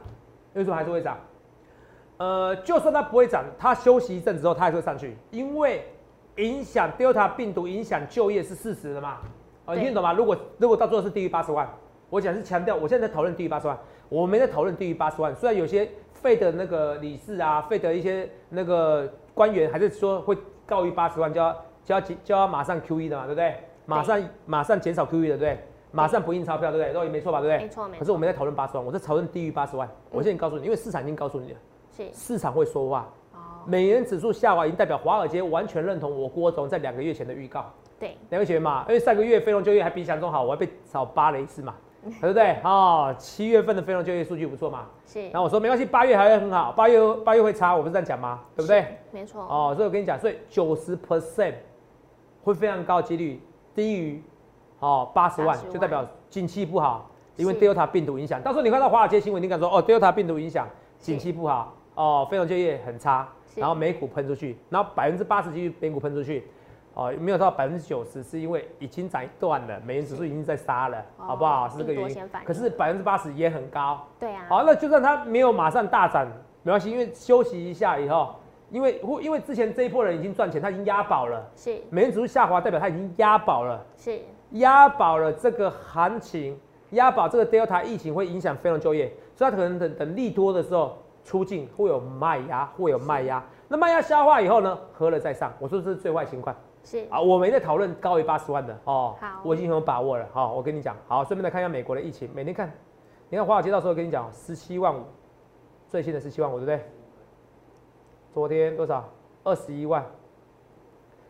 [0.55, 1.17] 为什么还是会涨？
[2.19, 5.85] 呃，就算它不会涨，它休息一阵之后，它还是会上去，因为
[6.35, 9.19] 影响 Delta 病毒影响就业是事实的嘛。
[9.65, 10.11] 哦，你听懂吗？
[10.11, 11.67] 如果如果到最后是低于八十万，
[12.09, 13.77] 我讲是强调，我现在在讨论低于八十万，
[14.09, 15.33] 我没在讨论低于八十万。
[15.33, 21.53] 虽然有些费的那个理事啊，费的一些那个官员还是说会高于八十万就要
[21.85, 23.55] 就要就要马上 QE 的嘛，对不对？
[23.85, 25.59] 马上马上减少 QE 的，对不对？
[25.91, 26.93] 马上不印钞票，对不对？
[26.93, 27.63] 都没错吧，对不对？
[27.65, 27.99] 没错没错。
[27.99, 29.89] 可是我没在讨论八十万，我在讨论低于八十万。
[30.11, 31.59] 我现在告诉你，因为市场已经告诉你了。
[32.13, 33.07] 市场会说话，
[33.65, 37.65] 美元指数下滑已经代表华尔街完全认同我郭总在两个月前的预告。
[37.99, 41.75] 对，两个月前嘛，因为上个月非农就业还比想中好，我还被炒扒了一次嘛，
[42.21, 42.55] 对不对？
[42.63, 45.21] 哦，七月份的非农就业数据不错嘛，是。
[45.31, 48.39] 然后我说没关系，八月还会很好，八月八月会差，我不是这样讲吗？
[48.55, 48.85] 对不对？
[49.11, 49.41] 没错。
[49.41, 51.55] 哦，所以我跟你讲，所以九十 percent
[52.41, 53.41] 会非常高几率
[53.75, 54.23] 低于
[54.79, 58.41] 哦八十万，就代表景气不好，因为 Delta 病毒影响。
[58.41, 60.65] 到时候你看到华尔街新闻，你敢说哦 Delta 病毒影响
[60.99, 61.75] 景气不好？
[61.99, 66.47] 哦，非农就业很差，然后美股喷出去，然后百分之八十几率美股喷出去，
[66.93, 71.67] 哦，没有到百分之九十，是因为已经涨一段了，美元指数已经在杀了，好不好？
[71.67, 72.29] 是这个原因。
[72.45, 74.07] 可是百分之八十也很高。
[74.17, 74.45] 对啊。
[74.47, 76.25] 好，那就算它没有马上大涨，
[76.63, 78.33] 没关系，因为休息一下以后，
[78.69, 81.45] 因为因为之前这一波人已经赚钱，他已经押宝了。
[81.53, 81.77] 是。
[81.89, 83.85] 美元指数下滑，代表他已经押宝了。
[83.97, 84.17] 是。
[84.51, 86.57] 押宝了这个行情，
[86.91, 90.97] 押宝这个 Delta 疫情会影响非农就业，所以他可能等等利多的时候。
[91.29, 93.43] 出境会有卖压，会有卖压。
[93.67, 94.75] 那卖压消化以后呢？
[94.91, 95.53] 喝了再上。
[95.59, 96.55] 我说这是最坏情况。
[96.83, 99.15] 是啊，我没在讨论高于八十万的哦。
[99.21, 100.27] 好，我已经很有把握了。
[100.33, 100.97] 好，我跟你讲。
[101.07, 102.27] 好，顺便来看一下美国的疫情。
[102.33, 102.73] 每天看，
[103.29, 105.03] 你看华尔街到时候跟你讲，十七万五，
[105.87, 106.83] 最新的十七万五，对不对？
[108.33, 109.07] 昨天多少？
[109.43, 110.03] 二十一万，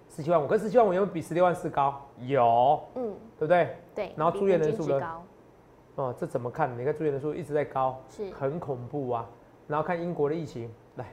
[0.08, 0.48] 十七万五。
[0.48, 2.02] 跟十七万五有没有比十六万四高？
[2.20, 2.82] 有。
[2.96, 3.76] 嗯，对不对？
[3.94, 4.14] 对。
[4.16, 5.06] 然后住院人数呢？
[5.96, 6.72] 哦，这怎么看？
[6.80, 9.28] 你看住院人数一直在高，是很恐怖啊。
[9.70, 11.06] 然后看英国的疫情，来，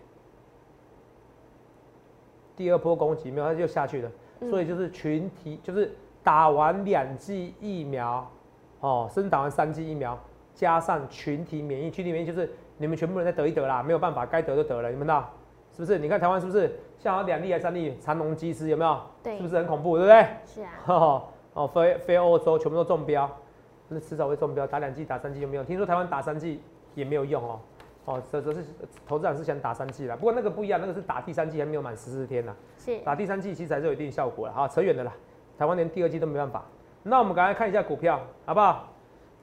[2.56, 4.10] 第二波攻击没有，它就下去了。
[4.48, 8.26] 所以就是群体，就是打完两剂疫苗，
[8.80, 10.18] 哦，甚至打完三剂疫苗，
[10.54, 15.30] 加上群体免疫，群体免疫就是你们全部人再得一得啦，没有办法，该得就得了，你们道
[15.70, 15.98] 是不是？
[15.98, 18.98] 你看台湾是不是像两例还是三例长龙机师有没有？
[19.22, 20.26] 对，是不是很恐怖，对不对？
[20.46, 21.22] 是啊。
[21.52, 23.30] 哦，非非欧洲全部都中标，
[23.88, 24.66] 那迟早会中标。
[24.66, 25.64] 打两剂、打三剂有没有？
[25.64, 26.60] 听说台湾打三剂
[26.94, 27.60] 也没有用哦。
[28.06, 28.64] 哦，这这是
[29.06, 32.54] 投资人是想打三季啦，不过那个不一样，那个是打第三季还没有满十四天呢。
[32.78, 32.98] 是。
[33.00, 34.54] 打第三季其实还是有一定效果的。
[34.54, 35.12] 好，扯远的啦。
[35.58, 36.64] 台湾连第二季都没办法。
[37.02, 38.88] 那我们赶快看一下股票，好不好？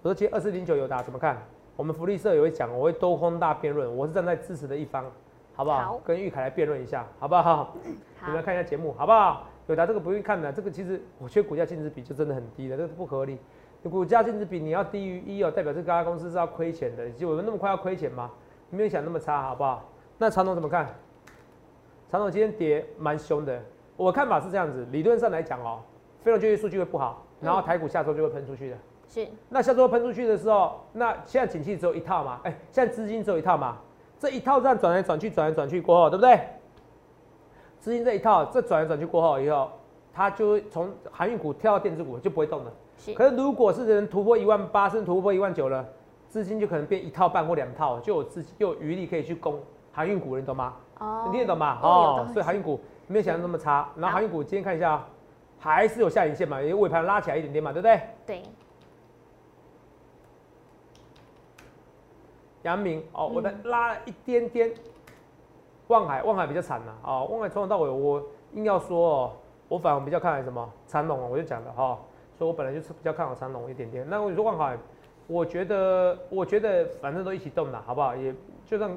[0.02, 1.38] 我说今天二四零九有打怎么看？
[1.76, 5.06] 我们福利社也会讲，我会多空大辩论，我是站在支持的一方，
[5.56, 5.80] 好不好？
[5.80, 6.02] 好。
[6.06, 7.41] 跟玉凯来辩论一下，好不好？
[7.43, 7.76] 好。
[8.28, 9.45] 你们看一下节目，好不好？
[9.67, 13.38] 有的这个不用看的，这个其实我觉得股价净值比就真的很低了，这个不合理。
[13.89, 17.10] 股价净值比你要低于一哦，代表这家公司是要亏钱的。
[17.12, 18.32] 就我们那么快要亏钱吗？
[18.74, 19.84] 没有想那么差，好不好？
[20.18, 20.88] 那长总怎么看？
[22.10, 23.62] 长总今天跌蛮凶的，
[23.96, 25.80] 我看法是这样子，理论上来讲哦，
[26.22, 28.78] 非农就业数据会不好，然后台股下周就会喷出去的。
[29.08, 29.28] 是。
[29.50, 32.40] 那下周喷出去的时候，那现在景气只有一套嘛？
[32.44, 33.78] 哎，现在资金只有一套嘛？
[34.20, 36.40] 这一套这样转来转去，转来转去过后，对不对？
[37.80, 39.70] 资金这一套，这转来转去过后以后，
[40.14, 42.72] 它就会从航运股跳到电子股，就不会动了。
[42.98, 43.14] 是。
[43.14, 45.86] 可是如果是人突破一万八，甚至突破一万九了，
[46.34, 49.60] 资金就可能变一套半或两套，就有资金又有余力可以去攻
[49.91, 50.74] 航运股，你懂吗？
[50.98, 51.30] 哦。
[51.32, 51.78] 你也懂吗？
[51.84, 52.28] 哦。
[52.34, 53.88] 所以航运股没有想象那么差。
[53.96, 55.06] 然后航运股今天看一下，
[55.60, 56.60] 还是有下影线嘛？
[56.60, 58.02] 因为尾盘拉起来一点点嘛，对不对？
[58.26, 58.41] 对。
[62.63, 64.74] 阳明哦，我再拉一点点。
[65.89, 69.32] 望海，望海比较惨呐，啊，望海从头到尾，我硬要说哦，
[69.67, 72.00] 我反而比较看好什么长龙哦，我就讲了哈，
[72.39, 74.04] 所以我本来就是比较看好长龙一点点。
[74.10, 74.76] 那我说望海，
[75.28, 78.16] 我觉得，我觉得反正都一起动了，好不好？
[78.16, 78.34] 也
[78.66, 78.92] 就算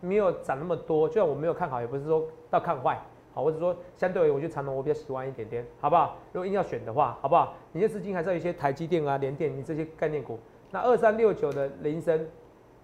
[0.00, 3.00] 没有涨那么多，就算我没有看好，也不是说到看坏，
[3.34, 6.16] 好，或者说相对而言，我觉得长隆我比较喜欢一点点，好不好？
[6.32, 7.54] 如果硬要选的话，好不好？
[7.72, 10.38] 你的资金还是有一些台积电啊、联电，你这些概念股。
[10.70, 12.26] 那二三六九的铃声，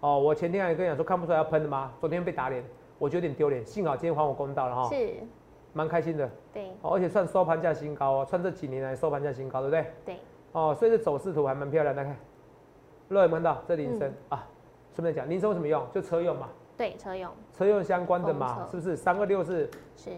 [0.01, 1.93] 哦，我前天还跟你讲说看不出来要喷的吗？
[2.01, 2.65] 昨天被打脸。
[3.01, 5.11] 我觉得有点丢脸，幸好今天还我公道了哈，是，
[5.73, 9.87] 蛮开心的，对，而且算收盘价新高哦，算这几年来收盘价新高，对不对？
[10.05, 10.17] 对，
[10.51, 12.17] 哦，所以这走势图还蛮漂亮的，看，
[13.09, 14.47] 各位看到这铃声啊，
[14.95, 15.83] 顺便讲铃声有什么用？
[15.93, 18.97] 就车用嘛，对，车用，车用相关的嘛，是不是？
[18.97, 20.11] 三二六是，是，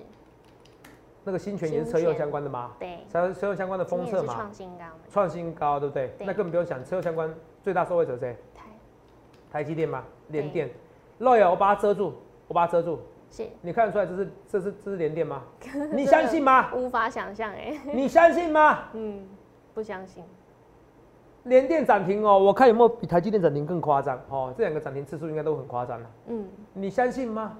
[1.22, 6.12] 那个新权也是车用相关的吗，对，车车用相关的封测嘛，创新高，创新高，对不对？
[6.18, 8.36] 那根本不用想，车用相关最大受惠者谁？
[8.54, 8.64] 台，
[9.52, 10.68] 台积电嘛，联电，
[11.18, 12.14] 肉眼我把它遮住。
[12.48, 12.98] 我把它遮住，
[13.30, 15.44] 是你看得出来这是这是这是连电吗？
[15.94, 16.74] 你相信吗？
[16.74, 18.88] 无法想象哎，你相信吗？
[18.92, 19.24] 嗯，
[19.72, 20.24] 不相信。
[21.44, 24.52] 连电涨停哦，我看有没有比台积电涨停更夸张哦？
[24.56, 26.06] 这两个涨停次数应该都很夸张了。
[26.28, 27.56] 嗯，你相信吗？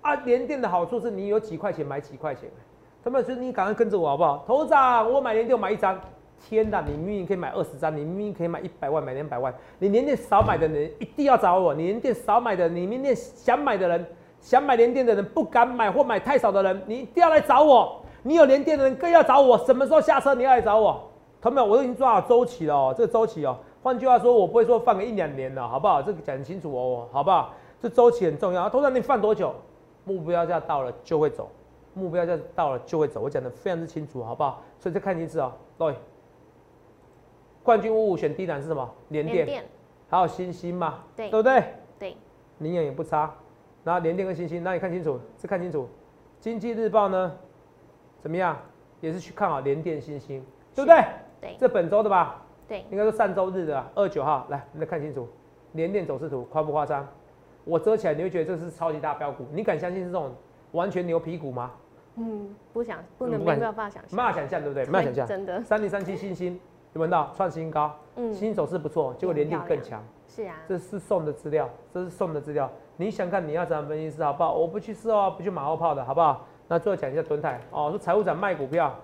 [0.00, 2.50] 啊，连电的好处是你有几块钱买几块钱，
[3.04, 4.44] 他们说你赶快跟着我好不好？
[4.46, 5.98] 头涨，我买连电我买一张。
[6.44, 11.72] 天呐，你明明可以买二十张，你明明可以买一百万，买两百万，你连电少买的人一定要找我。
[11.72, 14.04] 你连电少买的，你明天想买的人。
[14.40, 18.02] 想买连电的人不敢买或买太少的人，你一定要来找我。
[18.24, 19.56] 你有连电的人更要找我。
[19.58, 21.11] 什么时候下车你要来找我？
[21.42, 21.68] 同们？
[21.68, 23.58] 我都已经抓好周期了哦，这个周期哦。
[23.82, 26.00] 换句话说，我不会说放个一两年了，好不好？
[26.00, 27.52] 这个讲清楚哦，好不好？
[27.80, 28.70] 这周期很重要。
[28.70, 29.52] 通常你放多久？
[30.04, 31.50] 目标价到了就会走，
[31.94, 33.20] 目标价到了就会走。
[33.20, 34.62] 我讲的非常之清楚，好不好？
[34.78, 35.94] 所以再看一次哦，各位。
[37.64, 38.88] 冠军五五选低档是什么？
[39.08, 39.64] 连电，
[40.08, 41.00] 还有星星嘛？
[41.16, 41.64] 对，对不对？
[41.98, 42.16] 对，
[42.60, 43.32] 营养也不差。
[43.82, 45.88] 然后联电跟星星，那你看清楚，是看清楚。
[46.38, 47.32] 经济日报呢，
[48.20, 48.56] 怎么样？
[49.00, 51.04] 也是去看好联电、星星，对不对？
[51.42, 51.56] 对。
[51.60, 52.42] 这本周的吧？
[52.66, 52.86] 对。
[52.90, 54.46] 应该是上周日的，二九号。
[54.48, 55.28] 来，你们再看清楚，
[55.72, 57.06] 连电走势图夸不夸张？
[57.64, 59.44] 我遮起来，你会觉得这是超级大标股。
[59.52, 60.32] 你敢相信是这种
[60.70, 61.70] 完全牛皮股吗？
[62.16, 64.10] 嗯，不想，不能，没办法想象。
[64.10, 64.84] 没办法想象，对不对？
[64.86, 65.26] 没办法想象。
[65.26, 65.62] 真的。
[65.62, 66.58] 三零三七星星，
[66.92, 67.94] 有闻到创新高？
[68.16, 68.32] 嗯。
[68.32, 70.02] 新走势不错，结果连电更强。
[70.26, 70.56] 是啊。
[70.66, 72.70] 这是送的资料，这是送的资料。
[72.96, 74.54] 你想看你要怎样分析师好不好？
[74.54, 76.46] 我不去事后不去马后炮的好不好？
[76.68, 78.94] 那最后讲一下蹲泰哦，说财务长卖股票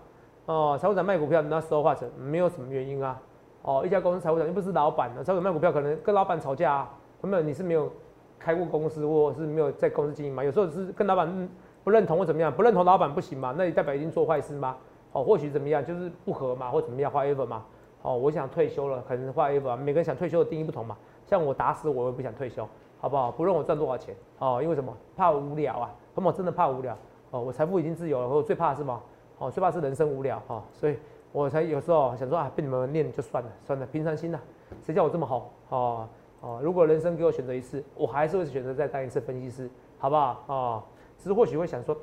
[0.49, 3.21] 哦，财务长卖股票，那时候化成没有什么原因啊
[3.61, 6.91] 哦，一家公司财务长又不是老板，财务长卖股票可能跟老板吵架啊，
[7.23, 7.43] 有没有？
[7.43, 7.93] 你是没有
[8.39, 10.43] 开过公司或是没有在公司经营嘛？
[10.43, 11.51] 有时候是跟老板
[11.85, 13.55] 不认同或怎么样，不认同老板不行嘛？
[13.59, 14.75] 那你代表已经做坏事吗？
[15.13, 17.63] 哦，或许怎么样，就是不合嘛，或怎么样，whatever 嘛？
[18.01, 20.97] 哦，我想退休了，可能 whatever，每个人想退休的定义不同嘛。
[21.27, 22.67] 像我打死我也不想退休。
[23.01, 23.31] 好不好？
[23.31, 24.93] 不论我赚多少钱哦，因为什么？
[25.15, 25.91] 怕无聊啊！
[26.17, 26.97] 那么真的怕无聊
[27.31, 27.41] 哦。
[27.41, 29.01] 我财富已经自由了，我最怕是什么？
[29.39, 30.63] 哦，最怕是人生无聊哈。
[30.73, 30.97] 所以
[31.33, 34.39] 我才有时候想说啊，被你们念就算了，算了，平常心呐。
[34.85, 36.09] 谁叫我这么好哦
[36.41, 40.45] 哦，如果人生给我选择一次，我还是会选择再当一次分析师，好不好？
[40.47, 40.83] 哦，
[41.17, 41.97] 只是或许会想说，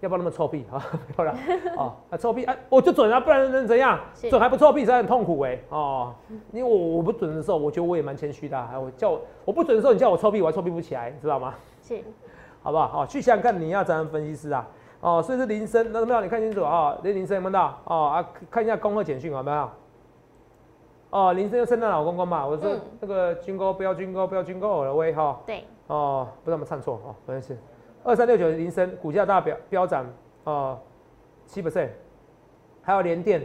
[0.00, 0.84] 要不要那么臭屁 啊？
[1.14, 1.34] 漂亮
[1.76, 3.98] 啊，啊臭屁啊，我就准啊，不然能怎样？
[4.28, 6.14] 准还不臭屁，真的很痛苦哎哦，
[6.52, 11.54] 因为我我不准的时候，我觉得我也蛮谦虚的，还我叫我我不准的时候，你叫我臭屁，我还臭屁不起来，知道吗？
[11.82, 12.02] 是，
[12.62, 12.86] 好不好？
[12.86, 14.68] 好，去想想看你要怎样分析师啊？
[15.00, 16.20] 哦，所以是铃声，那没有？
[16.20, 17.78] 你看清楚啊，那铃声有没有到？
[17.84, 19.70] 哦啊，看一下恭贺简讯有没有？
[21.10, 25.40] 哦，铃声就圣诞老公公嘛，我说那个军哥不要军哥不要军哥了喂哈。
[25.46, 25.64] 对。
[25.86, 27.56] 哦，不知道有没有唱错哦，没关系。
[28.04, 30.06] 二三六九铃声股价大飙飙涨
[30.44, 30.78] 哦，
[31.46, 31.88] 七 percent，
[32.82, 33.42] 还有联电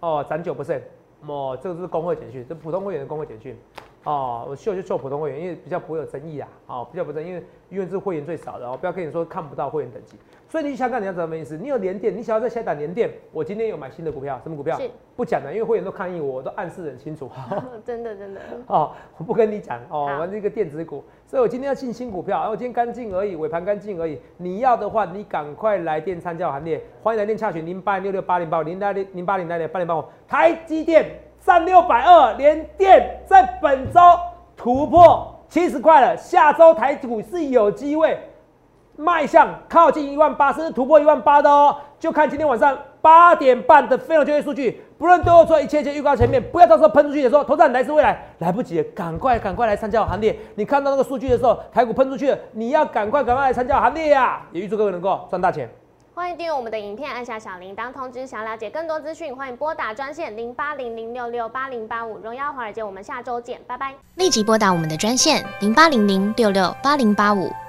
[0.00, 0.82] 哦涨九 percent，
[1.26, 3.58] 哦，这个是工会简讯，这普通会员的工会简讯。
[4.04, 6.48] 哦，我秀就秀普通会员，因为比较不会有争议啊。
[6.66, 10.16] 哦，比较不争，因为因为是会员最少的哦，不要跟你说看不到会员等级。
[10.48, 11.58] 所以你想看你要怎么意思？
[11.58, 14.80] 你有连电，你想要在下档连电，我今天有买新的股票，什么股票？
[15.14, 17.30] 不讲了，因为会员都抗议我，我都暗示很清楚。
[17.84, 18.40] 真的真的。
[18.66, 24.18] 哦，我不跟你讲哦，我这个电子股，所以我今天要进新股票，我今天干净而已，尾盘干净而已。
[24.38, 31.04] 你要的话，你赶快来电参加行列，欢迎来电洽询零八六六八零八五零八零零八零零八零八五台积电
[31.40, 34.00] 三六百二连电在本周。
[34.56, 38.18] 突破七十块了，下周台股是有机会
[38.96, 41.76] 迈向靠近一万八，甚至突破一万八的哦。
[42.00, 50.36] 就看今天晚上八点半的非农就业数据，不论都有做一切一切预告前面，不要到时候喷出去的时候，投资人来自未来来不及，赶快赶快来参加我行列。
[50.56, 54.42] 你看到那个数据的时候，台股喷出去了，你要赶快赶快来参加行列呀！
[54.50, 55.70] 也预祝各位能够赚大钱。
[56.18, 58.26] 欢迎订阅我们的影片，按下小铃铛通知。
[58.26, 62.18] 想了解更多资讯，欢迎拨打专线零八零零六六八零八五。
[62.18, 63.94] 荣耀华尔街，我们下周见，拜拜。
[64.16, 67.48] 立即拨打我们的专线零八零零六六八零八五